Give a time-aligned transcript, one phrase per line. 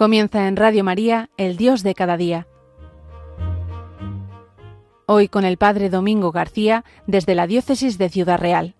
[0.00, 2.46] Comienza en Radio María, El Dios de cada día.
[5.04, 8.74] Hoy con el Padre Domingo García desde la Diócesis de Ciudad Real.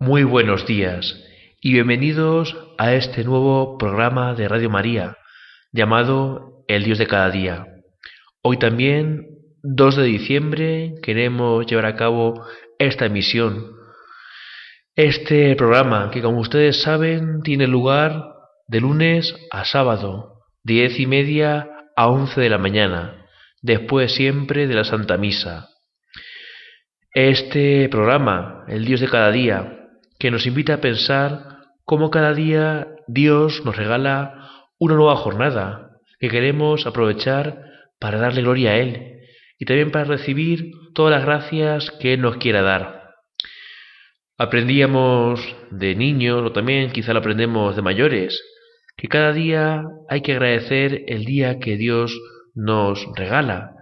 [0.00, 1.14] Muy buenos días
[1.64, 5.16] y bienvenidos a este nuevo programa de Radio María
[5.70, 7.68] llamado El Dios de cada día.
[8.42, 9.28] Hoy también,
[9.62, 12.44] 2 de diciembre, queremos llevar a cabo
[12.80, 13.76] esta emisión.
[14.96, 18.24] Este programa, que como ustedes saben, tiene lugar
[18.66, 23.24] de lunes a sábado, diez y media a once de la mañana,
[23.60, 25.68] después siempre de la Santa Misa.
[27.14, 29.78] Este programa, El Dios de cada día,
[30.22, 36.28] que nos invita a pensar cómo cada día Dios nos regala una nueva jornada que
[36.28, 37.58] queremos aprovechar
[37.98, 39.18] para darle gloria a Él
[39.58, 43.14] y también para recibir todas las gracias que Él nos quiera dar.
[44.38, 45.40] Aprendíamos
[45.72, 48.40] de niños o también quizá lo aprendemos de mayores,
[48.96, 52.16] que cada día hay que agradecer el día que Dios
[52.54, 53.72] nos regala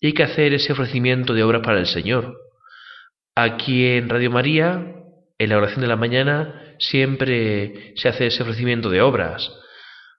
[0.00, 2.38] y hay que hacer ese ofrecimiento de obras para el Señor.
[3.34, 4.96] Aquí en Radio María
[5.40, 9.50] en la oración de la mañana siempre se hace ese ofrecimiento de obras.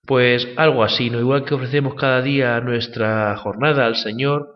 [0.07, 1.19] Pues algo así, ¿no?
[1.19, 4.47] Igual que ofrecemos cada día nuestra jornada al Señor,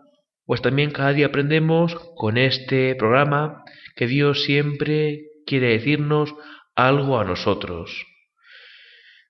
[0.44, 3.64] pues también cada día aprendemos con este programa
[3.96, 6.34] que Dios siempre quiere decirnos
[6.76, 8.04] algo a nosotros.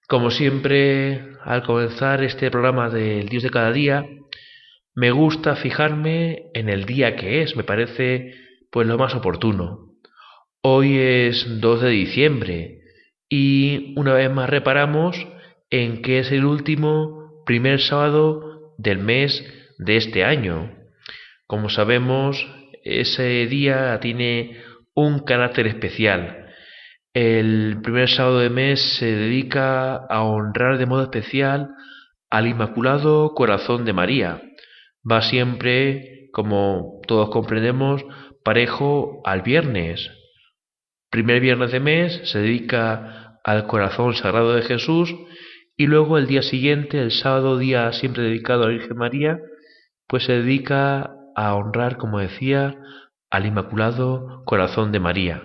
[0.08, 4.06] Como siempre, al comenzar este programa del Dios de cada día,
[4.94, 8.36] me gusta fijarme en el día que es, me parece
[8.72, 9.95] pues lo más oportuno.
[10.68, 12.80] Hoy es 2 de diciembre
[13.30, 15.16] y una vez más reparamos
[15.70, 19.46] en que es el último primer sábado del mes
[19.78, 20.76] de este año.
[21.46, 22.48] Como sabemos,
[22.84, 24.58] ese día tiene
[24.96, 26.48] un carácter especial.
[27.14, 31.70] El primer sábado de mes se dedica a honrar de modo especial
[32.32, 34.42] al Inmaculado Corazón de María.
[35.08, 38.04] Va siempre, como todos comprendemos,
[38.44, 40.10] parejo al viernes,
[41.16, 45.16] primer viernes de mes se dedica al corazón sagrado de Jesús
[45.78, 49.40] y luego el día siguiente, el sábado día siempre dedicado a la Virgen María,
[50.10, 52.76] pues se dedica a honrar, como decía,
[53.30, 55.42] al Inmaculado Corazón de María.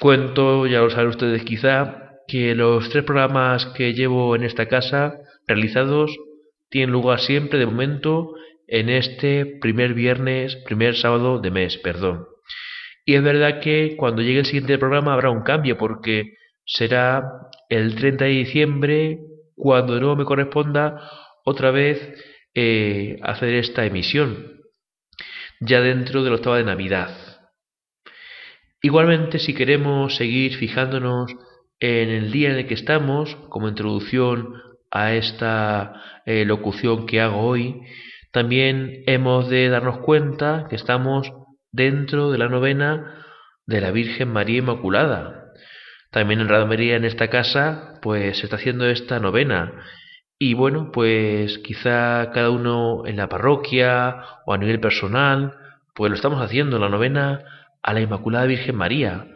[0.00, 5.18] Cuento, ya lo saben ustedes quizá, que los tres programas que llevo en esta casa
[5.46, 6.16] realizados
[6.70, 8.32] tienen lugar siempre de momento
[8.66, 12.31] en este primer viernes, primer sábado de mes, perdón.
[13.04, 17.24] Y es verdad que cuando llegue el siguiente programa habrá un cambio porque será
[17.68, 19.18] el 30 de diciembre
[19.56, 21.10] cuando de nuevo me corresponda
[21.44, 21.98] otra vez
[22.54, 24.60] eh, hacer esta emisión,
[25.60, 27.10] ya dentro del octavo de Navidad.
[28.82, 31.32] Igualmente, si queremos seguir fijándonos
[31.80, 34.54] en el día en el que estamos, como introducción
[34.90, 37.80] a esta eh, locución que hago hoy,
[38.32, 41.32] también hemos de darnos cuenta que estamos
[41.72, 43.24] dentro de la novena
[43.66, 45.52] de la Virgen María Inmaculada.
[46.10, 49.72] También en Radio María, en esta casa, pues se está haciendo esta novena.
[50.38, 55.54] Y bueno, pues quizá cada uno en la parroquia o a nivel personal,
[55.94, 57.42] pues lo estamos haciendo, la novena
[57.82, 59.26] a la Inmaculada Virgen María.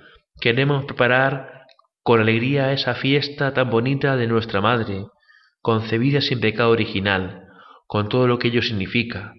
[0.41, 1.64] Queremos preparar
[2.02, 5.06] con alegría esa fiesta tan bonita de nuestra Madre,
[5.62, 7.48] concebida sin pecado original,
[7.86, 9.32] con todo lo que ello significa.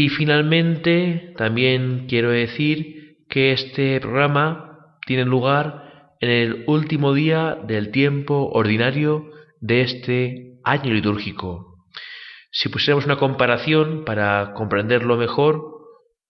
[0.00, 7.90] Y finalmente, también quiero decir que este programa tiene lugar en el último día del
[7.90, 9.28] tiempo ordinario
[9.60, 11.84] de este año litúrgico.
[12.52, 15.64] Si pusiéramos una comparación para comprenderlo mejor,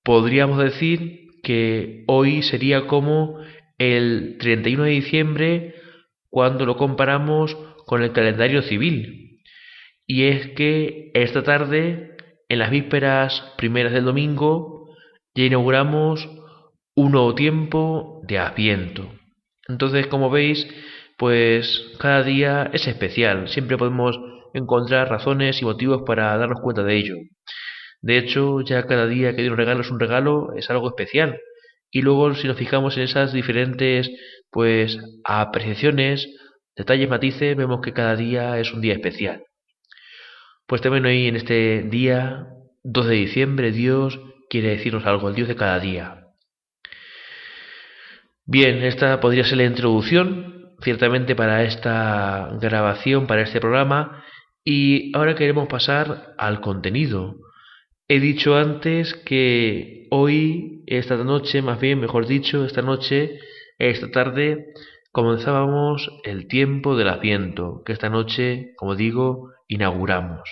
[0.02, 3.38] podríamos decir que hoy sería como
[3.76, 5.74] el 31 de diciembre
[6.30, 7.54] cuando lo comparamos
[7.84, 9.42] con el calendario civil.
[10.06, 12.16] Y es que esta tarde
[12.48, 14.88] en las vísperas primeras del domingo
[15.34, 16.28] ya inauguramos
[16.96, 19.12] un nuevo tiempo de Adviento.
[19.68, 20.66] Entonces, como veis,
[21.16, 23.48] pues cada día es especial.
[23.48, 24.18] Siempre podemos
[24.54, 27.14] encontrar razones y motivos para darnos cuenta de ello.
[28.00, 31.38] De hecho, ya cada día que Dios nos regala es un regalo, es algo especial.
[31.90, 34.10] Y luego, si nos fijamos en esas diferentes,
[34.50, 36.28] pues, apreciaciones,
[36.76, 39.42] detalles, matices, vemos que cada día es un día especial.
[40.68, 42.48] Pues también hoy en este día,
[42.84, 44.20] 2 de diciembre, Dios
[44.50, 46.26] quiere decirnos algo, el Dios de cada día.
[48.44, 54.22] Bien, esta podría ser la introducción ciertamente para esta grabación, para este programa,
[54.62, 57.36] y ahora queremos pasar al contenido.
[58.06, 63.38] He dicho antes que hoy, esta noche, más bien, mejor dicho, esta noche,
[63.78, 64.66] esta tarde,
[65.12, 70.48] comenzábamos el tiempo del Adviento, que esta noche, como digo, inauguramos.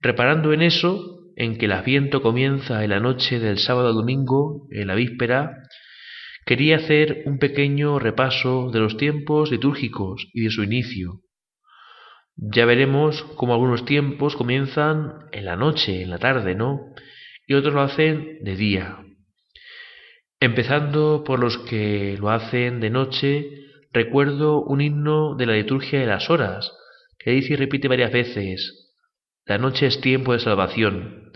[0.00, 4.88] Reparando en eso, en que el Adviento comienza en la noche del sábado domingo, en
[4.88, 5.56] la víspera,
[6.44, 11.20] quería hacer un pequeño repaso de los tiempos litúrgicos y de su inicio.
[12.36, 16.80] Ya veremos cómo algunos tiempos comienzan en la noche, en la tarde, ¿no?
[17.46, 18.98] Y otros lo hacen de día.
[20.40, 23.50] Empezando por los que lo hacen de noche,
[23.92, 26.72] recuerdo un himno de la liturgia de las horas,
[27.24, 28.94] que dice y repite varias veces,
[29.46, 31.32] la noche es tiempo de salvación,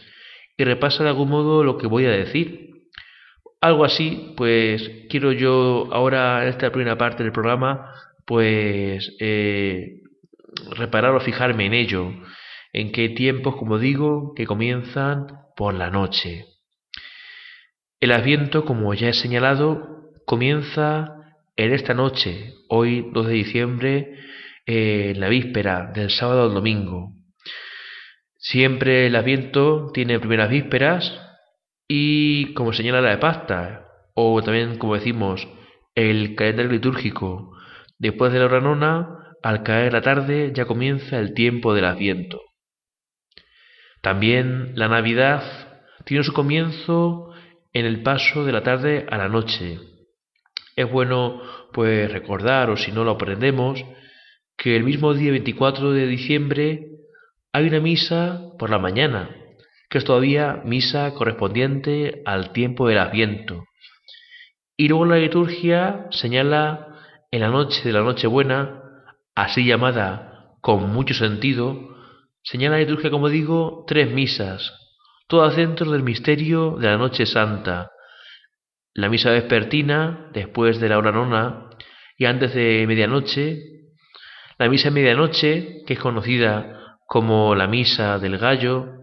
[0.57, 2.71] y repasa de algún modo lo que voy a decir.
[3.61, 7.93] Algo así, pues quiero yo ahora en esta primera parte del programa,
[8.25, 10.03] pues eh,
[10.77, 12.13] reparar o fijarme en ello,
[12.73, 16.47] en qué tiempos, como digo, que comienzan por la noche.
[18.01, 21.17] El Adviento, como ya he señalado, comienza
[21.57, 24.19] en esta noche, hoy 2 de diciembre,
[24.67, 27.13] en la víspera del sábado al domingo.
[28.37, 31.21] Siempre el Adviento tiene primeras vísperas
[31.89, 35.49] y, como señala la de pasta, o también, como decimos,
[35.95, 37.57] el calendario litúrgico,
[37.99, 42.41] después de la hora nona, al caer la tarde ya comienza el tiempo del Adviento.
[44.03, 45.43] También la Navidad
[46.05, 47.33] tiene su comienzo
[47.73, 49.79] en el paso de la tarde a la noche.
[50.75, 51.43] Es bueno
[51.73, 53.85] pues recordar, o si no lo aprendemos,
[54.57, 56.89] que el mismo día 24 de diciembre
[57.53, 59.31] hay una misa por la mañana,
[59.89, 63.65] que es todavía misa correspondiente al tiempo del Adviento.
[64.77, 66.99] Y luego la liturgia señala
[67.31, 68.83] en la noche de la Nochebuena,
[69.35, 71.95] así llamada con mucho sentido,
[72.43, 74.73] señala la liturgia, como digo, tres misas,
[75.29, 77.91] todas dentro del misterio de la Noche Santa.
[78.95, 81.71] La misa vespertina, después de la hora nona
[82.17, 83.76] y antes de medianoche.
[84.59, 89.03] La misa de medianoche, que es conocida como la misa del gallo.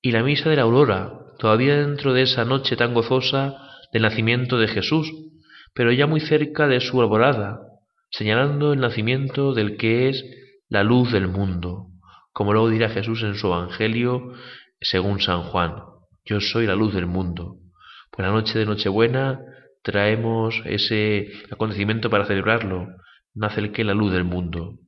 [0.00, 3.56] Y la misa de la aurora, todavía dentro de esa noche tan gozosa
[3.92, 5.10] del nacimiento de Jesús,
[5.74, 7.60] pero ya muy cerca de su alborada,
[8.10, 10.24] señalando el nacimiento del que es
[10.68, 11.86] la luz del mundo,
[12.32, 14.32] como luego dirá Jesús en su Evangelio
[14.80, 15.76] según San Juan.
[16.24, 17.56] Yo soy la luz del mundo.
[18.10, 19.40] Por la noche de Nochebuena
[19.82, 22.88] traemos ese acontecimiento para celebrarlo.
[23.34, 24.78] Nace el que la luz del mundo.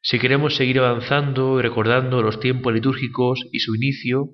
[0.00, 4.30] Si queremos seguir avanzando y recordando los tiempos litúrgicos y su inicio,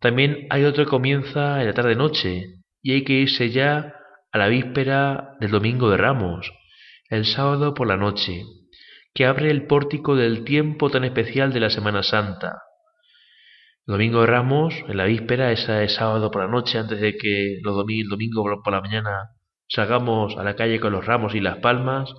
[0.00, 3.94] también hay otro que comienza en la tarde-noche y hay que irse ya
[4.32, 6.52] a la víspera del Domingo de Ramos,
[7.08, 8.42] el sábado por la noche,
[9.14, 12.62] que abre el pórtico del tiempo tan especial de la Semana Santa,
[13.86, 17.58] domingo de Ramos, en la víspera, esa es sábado por la noche, antes de que
[17.62, 19.30] los domingos, domingo por la mañana
[19.68, 22.12] salgamos a la calle con los ramos y las palmas,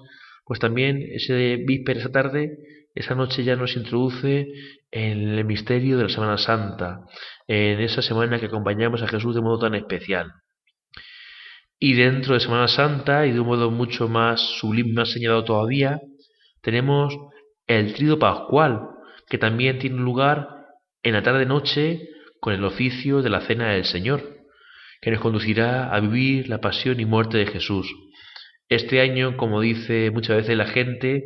[0.46, 2.58] pues también ese víspera, esa tarde,
[2.96, 4.48] esa noche ya nos introduce
[4.92, 7.02] en el misterio de la Semana Santa,
[7.48, 10.32] en esa semana que acompañamos a Jesús de modo tan especial.
[11.80, 16.00] Y dentro de Semana Santa, y de un modo mucho más sublime, más señalado todavía,
[16.62, 17.16] tenemos
[17.68, 18.82] el trido pascual,
[19.30, 20.48] que también tiene lugar
[21.04, 24.37] en la tarde-noche con el oficio de la Cena del Señor,
[25.02, 27.88] que nos conducirá a vivir la pasión y muerte de Jesús.
[28.70, 31.24] Este año, como dice muchas veces la gente,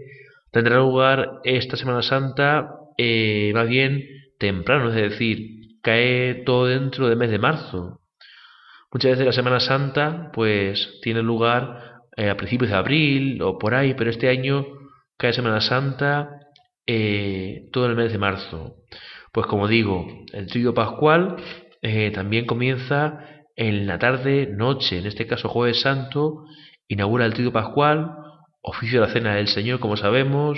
[0.51, 4.05] tendrá lugar esta Semana Santa eh, más bien
[4.37, 8.01] temprano, es decir, cae todo dentro del mes de marzo.
[8.91, 13.73] Muchas veces la Semana Santa pues tiene lugar eh, a principios de abril o por
[13.73, 14.65] ahí, pero este año
[15.17, 16.29] cae Semana Santa
[16.85, 18.75] eh, todo el mes de marzo.
[19.31, 21.37] Pues como digo, el trío pascual
[22.13, 26.45] también comienza en la tarde, noche, en este caso jueves santo,
[26.87, 28.11] inaugura el trío pascual,
[28.63, 30.57] oficio de la cena del Señor, como sabemos,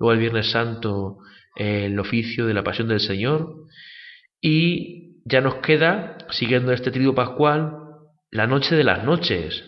[0.00, 1.18] luego el viernes santo
[1.54, 3.54] el oficio de la pasión del Señor,
[4.40, 7.72] y ya nos queda, siguiendo este trío pascual,
[8.32, 9.64] la noche de las noches,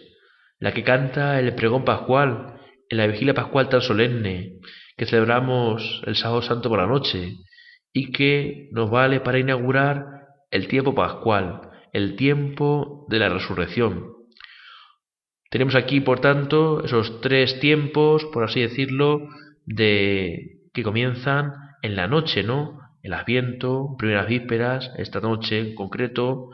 [0.59, 2.59] la que canta el pregón pascual,
[2.89, 4.55] en la vigilia pascual tan solemne,
[4.97, 7.37] que celebramos el sábado santo por la noche,
[7.93, 10.05] y que nos vale para inaugurar
[10.51, 14.13] el tiempo pascual, el tiempo de la resurrección.
[15.51, 19.29] Tenemos aquí, por tanto, esos tres tiempos, por así decirlo,
[19.67, 22.81] de que comienzan en la noche, ¿no?
[23.03, 26.49] El Adviento, primeras vísperas, esta noche en concreto,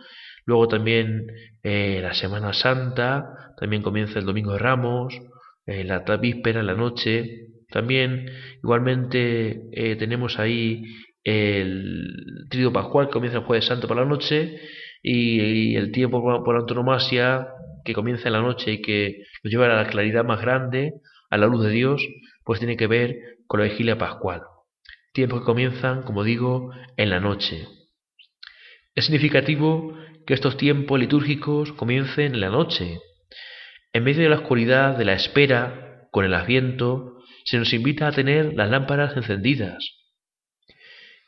[0.45, 1.27] luego también
[1.63, 5.15] eh, la Semana Santa, también comienza el Domingo de Ramos,
[5.67, 7.49] en la víspera, la noche.
[7.69, 8.27] También
[8.63, 10.83] igualmente eh, tenemos ahí
[11.23, 14.59] el trío pascual que comienza el jueves santo por la noche
[15.03, 17.49] y, el tiempo por, antonomasia
[17.85, 20.93] que comienza en la noche y que nos lleva a la claridad más grande,
[21.31, 22.07] a la luz de Dios,
[22.45, 24.43] pues tiene que ver con la vigilia pascual.
[25.13, 27.67] Tiempos que comienzan, como digo, en la noche.
[28.95, 29.95] Es significativo
[30.27, 33.01] que estos tiempos litúrgicos comiencen en la noche.
[33.93, 38.13] En medio de la oscuridad de la espera, con el asiento, se nos invita a
[38.13, 39.79] tener las lámparas encendidas.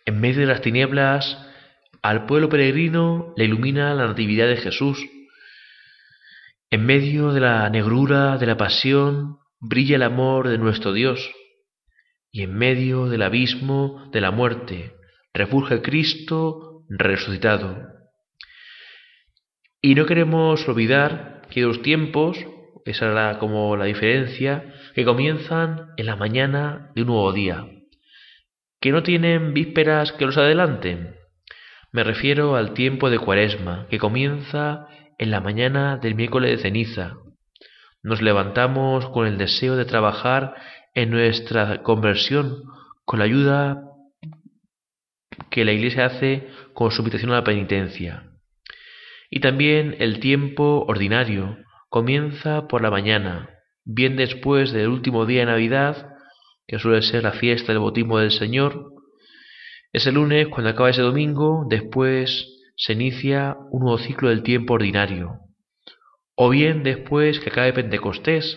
[0.04, 1.38] En medio de las tinieblas,
[2.02, 4.98] al pueblo peregrino le ilumina la natividad de Jesús.
[6.70, 11.30] En medio de la negrura de la pasión brilla el amor de nuestro Dios.
[12.32, 14.94] Y en medio del abismo de la muerte
[15.34, 17.88] refulge Cristo resucitado.
[19.82, 22.38] Y no queremos olvidar que los tiempos,
[22.84, 27.66] esa era como la diferencia, que comienzan en la mañana de un nuevo día,
[28.80, 31.19] que no tienen vísperas que los adelanten.
[31.92, 34.86] Me refiero al tiempo de Cuaresma, que comienza
[35.18, 37.16] en la mañana del miércoles de ceniza.
[38.02, 40.54] Nos levantamos con el deseo de trabajar
[40.94, 42.62] en nuestra conversión
[43.04, 43.82] con la ayuda
[45.50, 48.30] que la Iglesia hace con su invitación a la penitencia.
[49.28, 53.50] Y también el tiempo ordinario comienza por la mañana,
[53.84, 56.14] bien después del último día de Navidad,
[56.66, 58.92] que suele ser la fiesta del bautismo del Señor.
[59.92, 64.74] Es el lunes cuando acaba ese domingo, después se inicia un nuevo ciclo del tiempo
[64.74, 65.40] ordinario.
[66.36, 68.56] O bien después que acabe Pentecostés,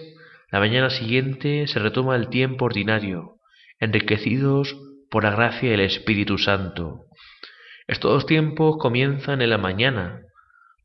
[0.52, 3.40] la mañana siguiente se retoma el tiempo ordinario,
[3.80, 4.78] enriquecidos
[5.10, 7.06] por la gracia del Espíritu Santo.
[7.88, 10.22] Estos dos tiempos comienzan en la mañana.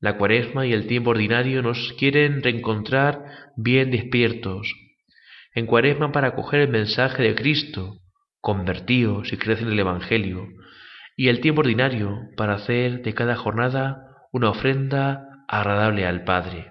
[0.01, 3.23] La cuaresma y el tiempo ordinario nos quieren reencontrar
[3.57, 4.73] bien despiertos.
[5.55, 7.99] En cuaresma para acoger el mensaje de Cristo,
[8.41, 10.47] convertidos y crecen en el Evangelio.
[11.17, 16.71] Y el tiempo ordinario para hacer de cada jornada una ofrenda agradable al Padre.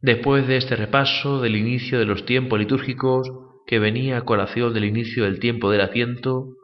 [0.00, 3.30] Después de este repaso del inicio de los tiempos litúrgicos
[3.66, 6.54] que venía a colación del inicio del tiempo del asiento,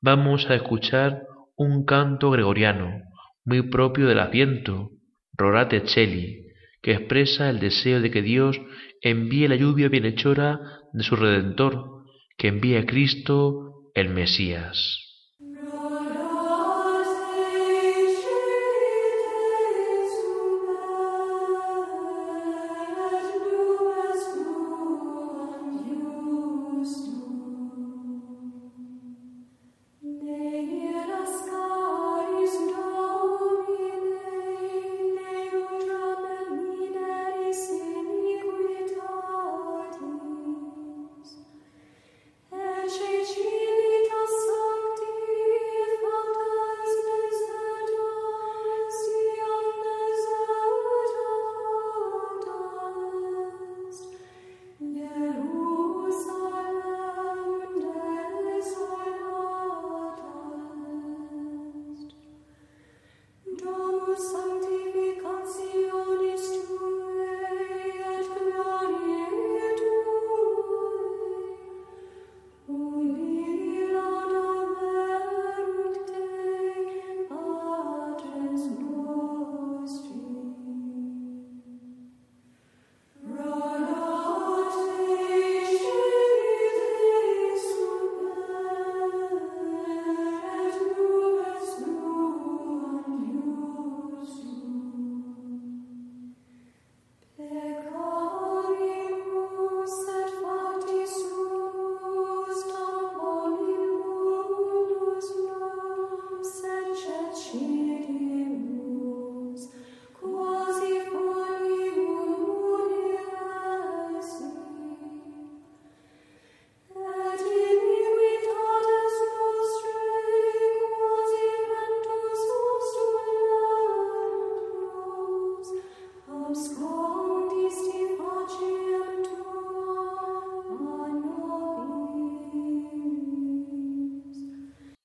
[0.00, 1.22] vamos a escuchar
[1.56, 3.02] un canto gregoriano
[3.44, 4.90] muy propio del asiento,
[5.32, 6.46] Rorate Celi,
[6.82, 8.60] que expresa el deseo de que Dios
[9.02, 10.60] envíe la lluvia bienhechora
[10.92, 11.99] de su Redentor,
[12.40, 15.09] que envíe a Cristo el Mesías.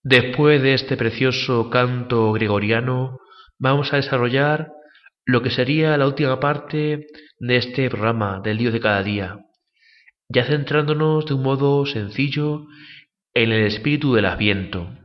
[0.07, 3.21] Después de este precioso canto gregoriano,
[3.57, 4.71] vamos a desarrollar
[5.25, 7.07] lo que sería la última parte
[7.39, 9.39] de este programa del Dios de cada día,
[10.29, 12.67] ya centrándonos de un modo sencillo
[13.33, 14.95] en el espíritu del Adviento.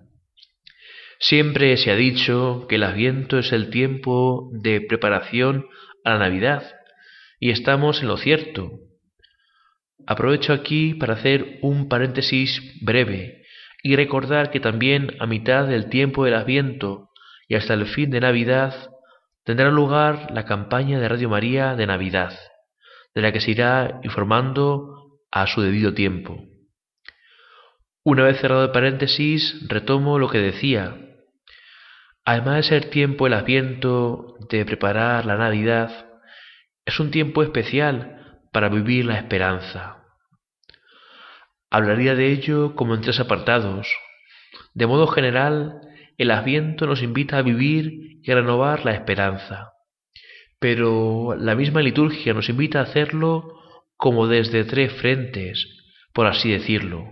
[1.18, 5.64] Siempre se ha dicho que el Adviento es el tiempo de preparación
[6.04, 6.74] a la Navidad,
[7.38, 8.72] y estamos en lo cierto.
[10.06, 13.39] aprovecho aquí para hacer un paréntesis breve
[13.82, 17.10] y recordar que también a mitad del tiempo del Adviento
[17.48, 18.74] y hasta el fin de Navidad
[19.44, 22.38] tendrá lugar la campaña de Radio María de Navidad,
[23.14, 26.44] de la que se irá informando a su debido tiempo.
[28.04, 30.96] Una vez cerrado el paréntesis, retomo lo que decía.
[32.24, 36.06] Además de ser tiempo el Adviento de preparar la Navidad,
[36.84, 39.99] es un tiempo especial para vivir la esperanza.
[41.70, 43.88] Hablaría de ello como en tres apartados.
[44.74, 45.80] De modo general,
[46.18, 49.72] el Adviento nos invita a vivir y a renovar la esperanza.
[50.58, 53.54] Pero la misma liturgia nos invita a hacerlo
[53.96, 55.66] como desde tres frentes,
[56.12, 57.04] por así decirlo.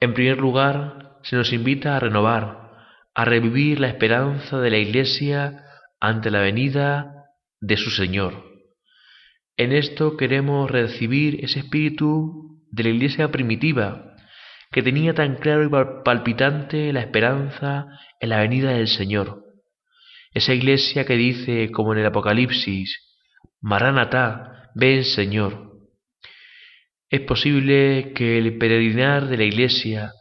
[0.00, 2.72] En primer lugar, se nos invita a renovar,
[3.14, 5.64] a revivir la esperanza de la Iglesia
[6.00, 7.24] ante la venida
[7.60, 8.44] de su Señor.
[9.56, 14.16] En esto queremos recibir ese espíritu de la Iglesia primitiva,
[14.72, 17.86] que tenía tan claro y palpitante la esperanza
[18.18, 19.44] en la venida del Señor.
[20.32, 22.98] Esa iglesia que dice, como en el Apocalipsis,
[23.60, 25.70] Maranatá, ven Señor.
[27.08, 30.12] Es posible que el peregrinar de la iglesia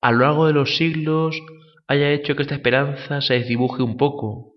[0.00, 1.38] a lo largo de los siglos
[1.86, 4.54] haya hecho que esta esperanza se desdibuje un poco,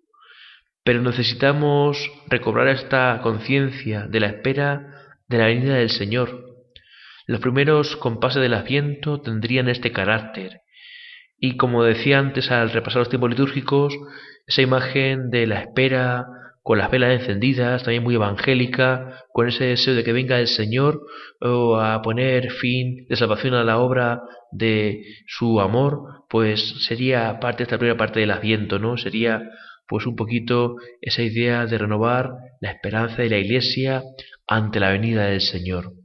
[0.85, 1.97] pero necesitamos
[2.29, 6.50] recobrar esta conciencia de la espera de la venida del Señor
[7.31, 10.59] los primeros compases del Adviento tendrían este carácter.
[11.39, 13.97] Y como decía antes al repasar los tiempos litúrgicos,
[14.45, 16.25] esa imagen de la espera
[16.61, 20.99] con las velas encendidas, también muy evangélica, con ese deseo de que venga el Señor
[21.39, 24.19] a poner fin de salvación a la obra
[24.51, 28.97] de su amor, pues sería parte esta primera parte del Adviento, ¿no?
[28.97, 29.41] Sería
[29.87, 34.03] pues un poquito esa idea de renovar la esperanza de la Iglesia
[34.47, 36.00] ante la venida del Señor.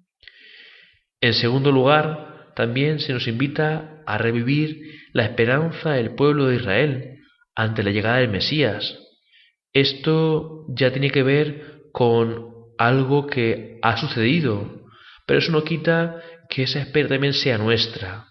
[1.26, 4.80] En segundo lugar, también se nos invita a revivir
[5.12, 7.18] la esperanza del pueblo de Israel
[7.56, 8.96] ante la llegada del Mesías.
[9.72, 14.84] Esto ya tiene que ver con algo que ha sucedido,
[15.26, 18.26] pero eso no quita que esa espera también sea nuestra.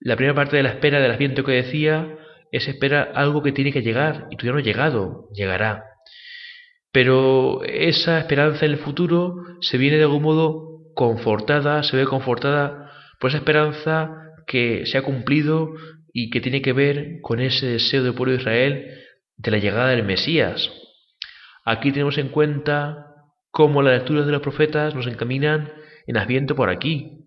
[0.00, 2.08] La primera parte de la espera del Adviento que decía
[2.50, 5.84] es esperar algo que tiene que llegar y todavía no ha llegado, llegará.
[6.90, 12.90] Pero esa esperanza en el futuro se viene de algún modo confortada, se ve confortada
[13.20, 14.10] por esa esperanza
[14.48, 15.70] que se ha cumplido
[16.12, 18.84] y que tiene que ver con ese deseo del pueblo de Israel
[19.36, 20.68] de la llegada del Mesías.
[21.64, 23.14] Aquí tenemos en cuenta
[23.52, 25.72] cómo las lecturas de los profetas nos encaminan
[26.08, 27.26] en Adviento por aquí.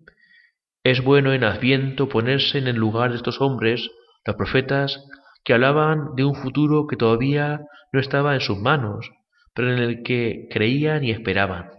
[0.84, 3.88] Es bueno en Adviento ponerse en el lugar de estos hombres,
[4.26, 5.02] los profetas,
[5.44, 9.10] que hablaban de un futuro que todavía no estaba en sus manos,
[9.54, 11.70] pero en el que creían y esperaban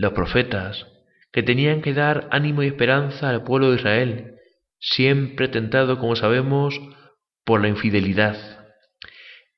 [0.00, 0.86] los profetas,
[1.30, 4.34] que tenían que dar ánimo y esperanza al pueblo de Israel,
[4.78, 6.80] siempre tentado, como sabemos,
[7.44, 8.36] por la infidelidad.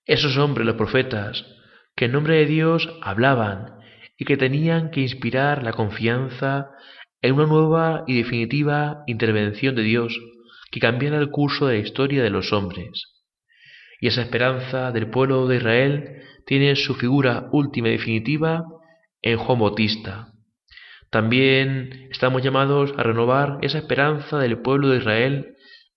[0.05, 1.46] Esos hombres, los profetas,
[1.94, 3.78] que en nombre de Dios hablaban
[4.18, 6.70] y que tenían que inspirar la confianza
[7.20, 10.18] en una nueva y definitiva intervención de Dios
[10.72, 13.22] que cambiara el curso de la historia de los hombres.
[14.00, 18.64] Y esa esperanza del pueblo de Israel tiene su figura última y definitiva
[19.22, 20.32] en Juan Bautista,
[21.12, 25.57] también estamos llamados a renovar esa esperanza del pueblo de Israel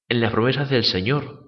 [0.10, 1.40] en las promesas del Señor.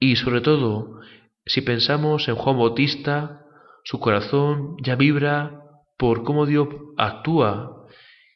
[0.00, 1.00] Y sobre todo,
[1.44, 3.42] si pensamos en Juan Bautista,
[3.84, 5.60] su corazón ya vibra
[5.98, 7.86] por cómo Dios actúa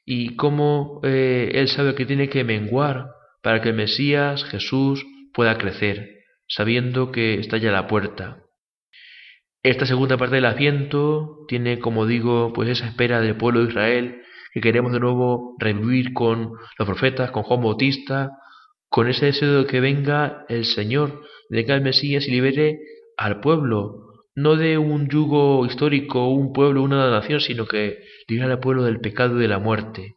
[0.05, 3.07] y cómo eh, él sabe que tiene que menguar
[3.43, 5.03] para que el Mesías, Jesús,
[5.33, 6.11] pueda crecer,
[6.47, 8.43] sabiendo que está ya a la puerta.
[9.63, 14.23] Esta segunda parte del Adviento tiene, como digo, pues esa espera del pueblo de Israel
[14.53, 18.31] que queremos de nuevo revivir con los profetas, con Juan Bautista,
[18.89, 22.79] con ese deseo de que venga el Señor, de que el Mesías y libere
[23.17, 28.61] al pueblo, no de un yugo histórico, un pueblo, una nación, sino que libere al
[28.61, 30.15] pueblo del pecado y de la muerte.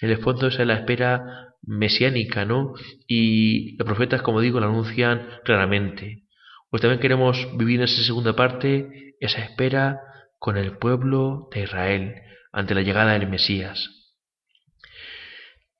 [0.00, 2.74] En el fondo esa es la espera mesiánica, ¿no?
[3.06, 6.24] Y los profetas, como digo, la anuncian claramente.
[6.70, 10.00] Pues también queremos vivir en esa segunda parte esa espera
[10.40, 12.14] con el pueblo de Israel,
[12.50, 13.88] ante la llegada del Mesías.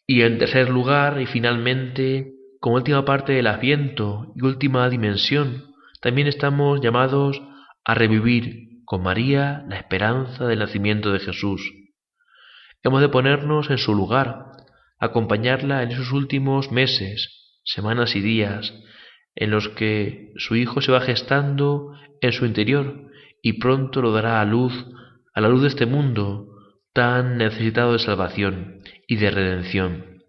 [0.07, 6.29] Y en tercer lugar, y finalmente, como última parte del Adviento y última dimensión, también
[6.29, 7.41] estamos llamados
[7.85, 11.63] a revivir con María la esperanza del nacimiento de Jesús.
[12.83, 14.45] Hemos de ponernos en su lugar,
[14.99, 18.75] acompañarla en esos últimos meses, semanas y días,
[19.35, 23.10] en los que su Hijo se va gestando en su interior
[23.43, 24.73] y pronto lo dará a luz,
[25.35, 26.49] a la luz de este mundo,
[26.93, 30.23] tan necesitado de salvación y de redención.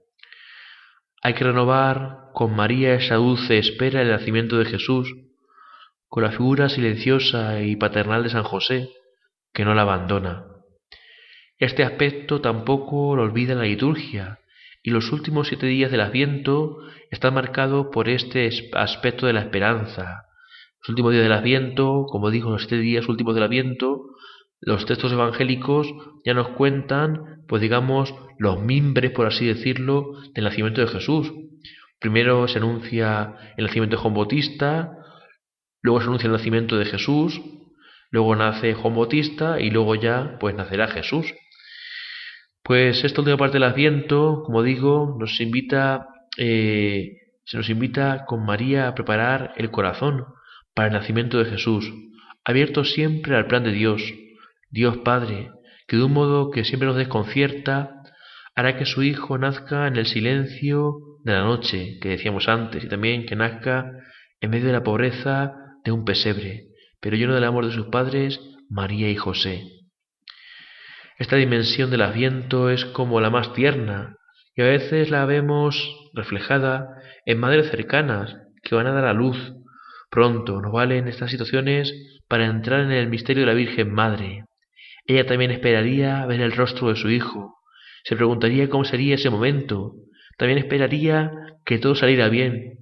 [1.24, 5.14] Hay que renovar con María esa dulce espera del nacimiento de Jesús,
[6.08, 8.90] con la figura silenciosa y paternal de San José,
[9.54, 10.46] que no la abandona.
[11.58, 14.40] Este aspecto tampoco lo olvida la liturgia,
[14.84, 16.78] y los últimos siete días del Adviento
[17.12, 20.26] están marcados por este aspecto de la esperanza.
[20.82, 24.02] Los últimos días del Adviento, como digo, los siete días últimos del Adviento,
[24.62, 25.88] los textos evangélicos
[26.26, 31.32] ya nos cuentan, pues digamos, los mimbres, por así decirlo, del nacimiento de Jesús.
[32.00, 34.92] Primero se anuncia el nacimiento de Juan Bautista,
[35.84, 37.40] luego se anuncia el nacimiento de Jesús,
[38.10, 41.32] luego nace Juan Bautista y luego ya pues nacerá Jesús.
[42.64, 48.44] Pues esta última parte del Adviento, como digo, nos invita, eh, se nos invita con
[48.46, 50.26] María a preparar el corazón
[50.74, 51.92] para el nacimiento de Jesús,
[52.46, 54.02] abierto siempre al plan de Dios,
[54.70, 55.50] Dios Padre,
[55.88, 58.02] que de un modo que siempre nos desconcierta,
[58.56, 62.88] hará que su Hijo nazca en el silencio de la noche, que decíamos antes, y
[62.88, 63.92] también que nazca
[64.40, 65.54] en medio de la pobreza
[65.84, 66.68] de un pesebre,
[67.00, 69.64] pero lleno del amor de sus padres, María y José.
[71.18, 74.16] Esta dimensión del Adviento es como la más tierna
[74.56, 75.76] y a veces la vemos
[76.14, 79.54] reflejada en madres cercanas que van a dar a luz.
[80.12, 81.94] Pronto nos valen estas situaciones
[82.28, 84.44] para entrar en el misterio de la Virgen Madre.
[85.06, 87.56] Ella también esperaría ver el rostro de su hijo.
[88.04, 89.94] Se preguntaría cómo sería ese momento.
[90.38, 91.32] También esperaría
[91.66, 92.80] que todo saliera bien.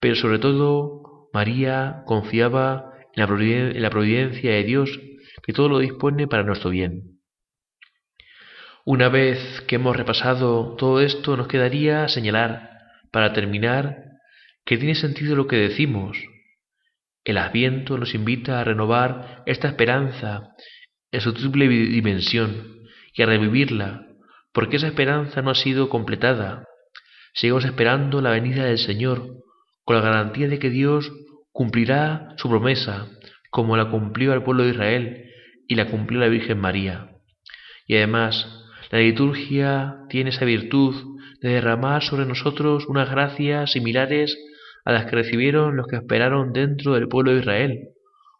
[0.00, 5.00] Pero sobre todo, María confiaba en la providencia de Dios,
[5.44, 7.20] que todo lo dispone para nuestro bien.
[8.84, 12.70] Una vez que hemos repasado todo esto, nos quedaría señalar,
[13.12, 14.02] para terminar,
[14.64, 16.18] que tiene sentido lo que decimos.
[17.26, 20.50] El Adviento nos invita a renovar esta esperanza
[21.10, 24.06] en su triple dimensión y a revivirla,
[24.52, 26.62] porque esa esperanza no ha sido completada.
[27.34, 29.42] Seguimos esperando la venida del Señor,
[29.84, 31.10] con la garantía de que Dios
[31.50, 33.08] cumplirá su promesa,
[33.50, 35.24] como la cumplió al pueblo de Israel
[35.66, 37.10] y la cumplió la Virgen María.
[37.88, 38.46] Y además,
[38.92, 44.38] la liturgia tiene esa virtud de derramar sobre nosotros unas gracias similares
[44.86, 47.88] a las que recibieron los que esperaron dentro del pueblo de Israel,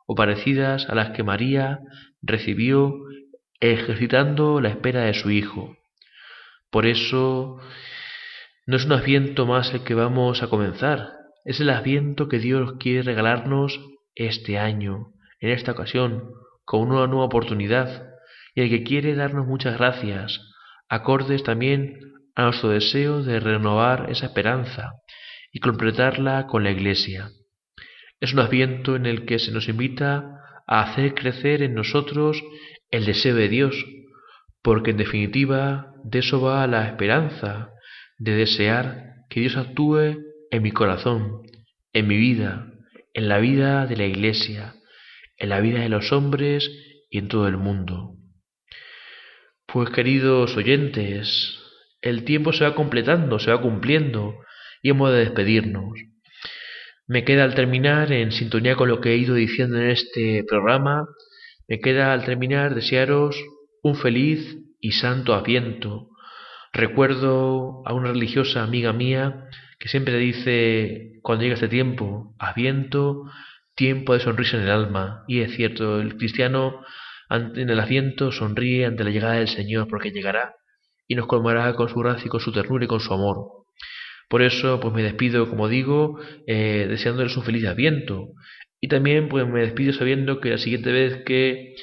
[0.06, 1.80] o parecidas a las que María
[2.22, 2.94] recibió
[3.58, 5.76] ejercitando la espera de su Hijo.
[6.70, 7.58] Por eso
[8.64, 12.74] no es un adviento más el que vamos a comenzar, es el adviento que Dios
[12.78, 13.80] quiere regalarnos
[14.14, 15.08] este año,
[15.40, 16.30] en esta ocasión,
[16.64, 18.06] con una nueva oportunidad
[18.54, 20.40] y el que quiere darnos muchas gracias,
[20.88, 21.98] acordes también
[22.36, 24.92] a nuestro deseo de renovar esa esperanza
[25.56, 27.30] y completarla con la Iglesia.
[28.20, 32.42] Es un adviento en el que se nos invita a hacer crecer en nosotros
[32.90, 33.86] el deseo de Dios,
[34.60, 37.70] porque en definitiva de eso va la esperanza,
[38.18, 40.18] de desear que Dios actúe
[40.50, 41.40] en mi corazón,
[41.94, 42.70] en mi vida,
[43.14, 44.74] en la vida de la Iglesia,
[45.38, 46.70] en la vida de los hombres
[47.08, 48.12] y en todo el mundo.
[49.66, 51.58] Pues queridos oyentes,
[52.02, 54.34] el tiempo se va completando, se va cumpliendo
[54.82, 55.92] y hemos de despedirnos.
[57.06, 61.06] Me queda al terminar, en sintonía con lo que he ido diciendo en este programa,
[61.68, 63.36] me queda al terminar desearos
[63.82, 66.08] un feliz y santo aviento.
[66.72, 73.24] Recuerdo a una religiosa amiga mía que siempre dice cuando llega este tiempo, aviento,
[73.74, 75.24] tiempo de sonrisa en el alma.
[75.28, 76.84] Y es cierto, el cristiano
[77.30, 80.54] en el asiento sonríe ante la llegada del Señor, porque llegará
[81.08, 83.55] y nos colmará con su gracia con su ternura y con su amor.
[84.28, 88.28] Por eso, pues me despido, como digo, eh, deseándoles un feliz adviento.
[88.80, 91.74] Y también, pues me despido sabiendo que la siguiente vez que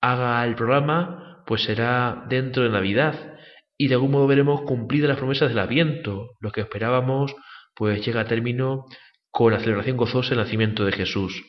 [0.00, 3.36] haga el programa, pues será dentro de Navidad.
[3.78, 6.30] Y de algún modo veremos cumplidas las promesas del adviento.
[6.40, 7.34] Lo que esperábamos,
[7.74, 8.84] pues llega a término
[9.30, 11.42] con la celebración gozosa del nacimiento de Jesús.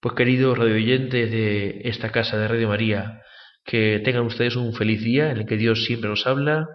[0.00, 3.20] Pues queridos radioyentes de esta casa de Radio María,
[3.64, 6.66] que tengan ustedes un feliz día en el que Dios siempre nos habla,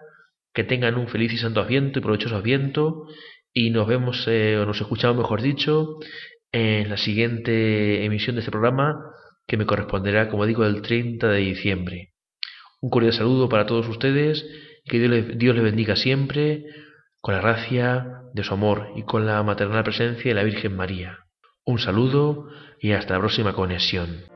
[0.55, 3.05] que tengan un feliz y santo aviento y provechoso aviento
[3.53, 5.97] y nos vemos eh, o nos escuchamos mejor dicho
[6.51, 8.95] en la siguiente emisión de este programa
[9.45, 12.13] que me corresponderá como digo el 30 de diciembre.
[12.81, 14.45] Un cordial saludo para todos ustedes
[14.85, 16.63] y que Dios Dios les bendiga siempre
[17.19, 21.19] con la gracia de su amor y con la maternal presencia de la Virgen María.
[21.65, 22.47] Un saludo
[22.79, 24.34] y hasta la próxima conexión.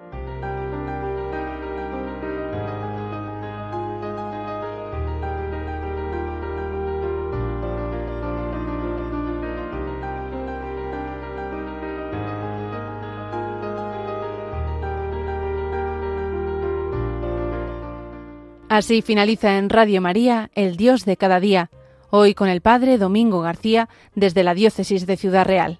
[18.79, 21.69] Así finaliza en Radio María, El Dios de cada día,
[22.11, 25.79] hoy con el Padre Domingo García desde la Diócesis de Ciudad Real.